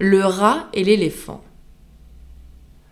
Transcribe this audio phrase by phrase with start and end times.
[0.00, 1.44] Le rat et l'éléphant.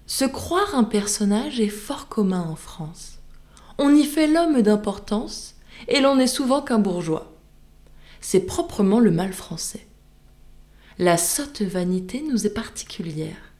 [0.07, 3.19] Se croire un personnage est fort commun en France.
[3.77, 5.57] On y fait l'homme d'importance
[5.89, 7.33] et l'on n'est souvent qu'un bourgeois.
[8.21, 9.85] C'est proprement le mal français.
[10.97, 13.53] La sotte vanité nous est particulière.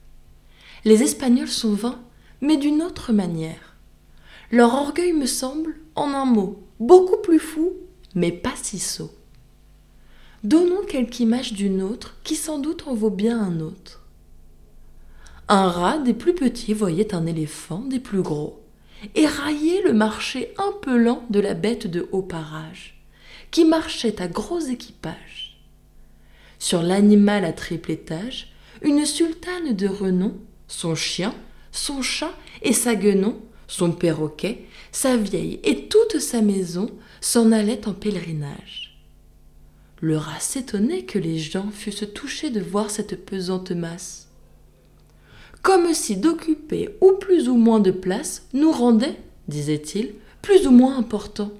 [0.85, 2.01] Les Espagnols sont vains,
[2.39, 3.75] mais d'une autre manière.
[4.51, 7.73] Leur orgueil me semble, en un mot, beaucoup plus fou,
[8.15, 9.11] mais pas si sot.
[10.43, 14.01] Donnons quelque image d'une autre qui sans doute en vaut bien un autre.
[15.47, 18.61] Un rat des plus petits voyait un éléphant des plus gros,
[19.15, 23.01] et raillait le marché un peu lent de la bête de haut parage,
[23.51, 25.57] qui marchait à gros équipage.
[26.59, 30.35] Sur l'animal à triple étage, une sultane de renom,
[30.67, 31.33] son chien,
[31.71, 36.89] son chat et sa guenon, son perroquet, sa vieille et toute sa maison
[37.21, 38.92] s'en allaient en pèlerinage.
[40.03, 44.27] Le rat s'étonnait que les gens fussent touchés de voir cette pesante masse.
[45.61, 49.15] Comme si d'occuper ou plus ou moins de place nous rendait,
[49.47, 51.53] disait-il, plus ou moins importants.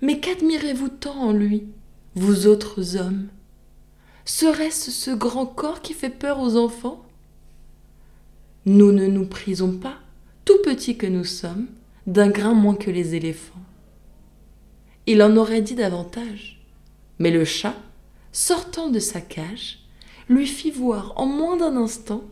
[0.00, 1.64] Mais qu'admirez-vous tant en lui,
[2.14, 3.26] vous autres hommes?
[4.24, 7.04] Serait-ce ce grand corps qui fait peur aux enfants?
[8.64, 9.96] Nous ne nous prisons pas,
[10.44, 11.66] tout petits que nous sommes,
[12.06, 13.64] d'un grain moins que les éléphants.
[15.08, 16.63] Il en aurait dit davantage.
[17.18, 17.74] Mais le chat,
[18.32, 19.80] sortant de sa cage,
[20.28, 22.22] lui fit voir en moins d'un instant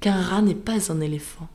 [0.00, 1.48] qu'un rat n'est pas un éléphant.